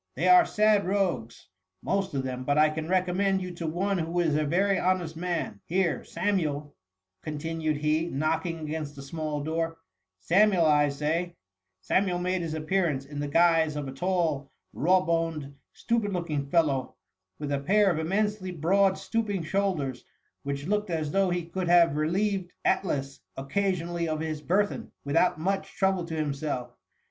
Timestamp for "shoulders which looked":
19.43-20.89